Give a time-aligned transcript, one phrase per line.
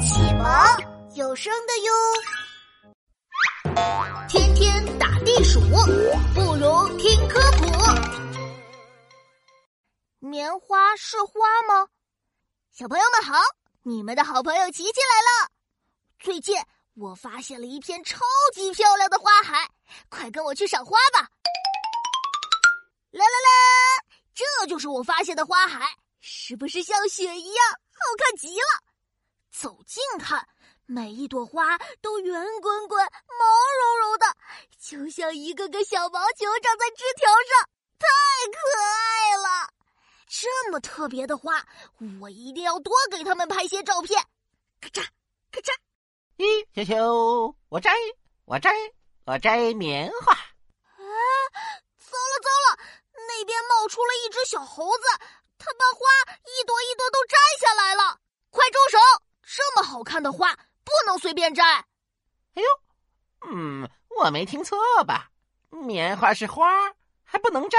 [0.00, 0.48] 启蒙
[1.14, 1.92] 有声的哟，
[4.28, 5.76] 天天打地鼠不
[6.56, 7.68] 如听科普。
[10.18, 11.32] 棉花是花
[11.68, 11.86] 吗？
[12.72, 13.38] 小朋友们好，
[13.82, 15.50] 你们的好朋友琪琪来了。
[16.18, 16.56] 最近
[16.94, 18.20] 我发现了一片超
[18.54, 19.68] 级漂亮的花海，
[20.08, 21.28] 快跟我去赏花吧！
[23.10, 23.50] 来来来，
[24.34, 28.64] 这就是我发现的花海，是不是像雪一样好看极了？
[29.60, 30.48] 走近看，
[30.86, 32.32] 每一朵花都圆
[32.62, 33.44] 滚滚、毛
[33.78, 34.24] 茸茸的，
[34.80, 38.06] 就像一个个小毛球长在枝条上，太
[38.50, 39.68] 可爱了！
[40.26, 41.62] 这么特别的花，
[42.22, 44.18] 我一定要多给他们拍些照片。
[44.80, 45.06] 咔嚓，
[45.52, 45.74] 咔嚓！
[46.38, 47.92] 咦，小球，我摘，
[48.46, 48.70] 我摘，
[49.26, 50.32] 我摘棉花。
[50.32, 51.04] 啊，
[51.98, 52.82] 糟了糟了，
[53.28, 55.04] 那边冒出了一只小猴子，
[55.58, 58.18] 它把花一朵一朵都摘下来了。
[58.48, 58.98] 快住手！
[59.52, 61.62] 这么好看的花不能随便摘。
[61.62, 61.84] 哎
[62.54, 62.64] 呦，
[63.50, 63.86] 嗯，
[64.18, 65.28] 我没听错吧？
[65.68, 66.64] 棉花是花，
[67.22, 67.76] 还不能摘？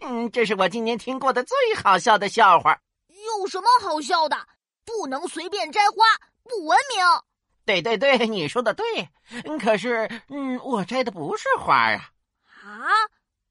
[0.00, 2.80] 嗯， 这是我今年听过的最好笑的笑话。
[3.06, 4.36] 有什么好笑的？
[4.84, 5.94] 不能随便摘花，
[6.42, 7.06] 不文明。
[7.64, 8.84] 对对对，你说的对。
[9.60, 12.10] 可是，嗯，我摘的不是花啊。
[12.64, 12.88] 啊，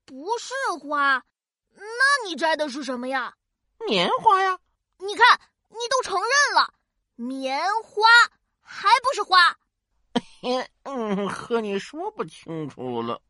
[0.03, 1.23] 不是花？
[1.73, 3.33] 那你摘的是什么呀？
[3.87, 4.59] 棉花呀。
[7.17, 8.03] 棉花
[8.61, 9.57] 还不是花？
[10.83, 13.21] 嗯，和你说不清楚了。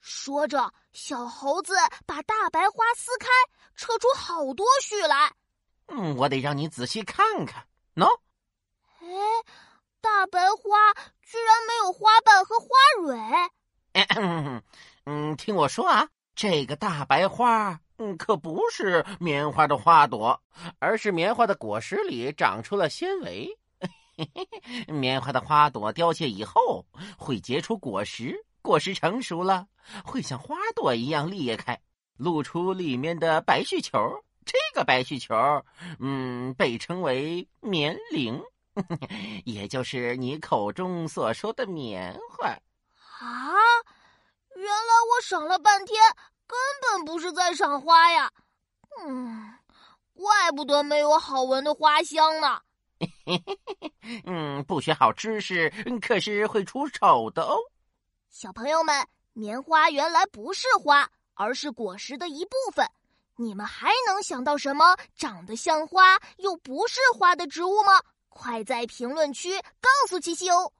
[0.00, 3.26] 说着，小猴子把大白花撕开，
[3.74, 5.32] 扯出好多絮来。
[5.86, 7.66] 嗯，我得让你仔细看看。
[7.94, 8.06] 喏，
[9.00, 9.06] 哎，
[10.00, 10.92] 大白花
[11.22, 12.68] 居然没有花瓣和花
[13.02, 14.62] 蕊。
[15.04, 17.80] 嗯，听我说啊，这个大白花。
[17.98, 20.40] 嗯，可不是棉花的花朵，
[20.78, 23.48] 而是棉花的果实里长出了纤维。
[24.88, 26.84] 棉花的花朵凋谢以后
[27.16, 29.66] 会结出果实，果实成熟了
[30.04, 31.80] 会像花朵一样裂开，
[32.16, 33.98] 露出里面的白絮球。
[34.44, 35.34] 这个白絮球，
[36.00, 38.40] 嗯，被称为棉铃，
[39.44, 42.46] 也就是你口中所说的棉花。
[42.48, 43.52] 啊，
[44.56, 46.00] 原来我省了半天。
[46.48, 48.32] 根本不是在赏花呀，
[49.06, 49.54] 嗯，
[50.14, 52.60] 怪不得没有好闻的花香呢。
[54.24, 55.70] 嗯，不学好知识，
[56.00, 57.56] 可是会出丑的哦。
[58.30, 62.90] 小朋友们，棉花原来不是花，而是果实的一部分。
[63.36, 68.02] 你们还能想到什么长得像花又不是花的植物吗？
[68.30, 70.72] 快在评论区告诉七七哦。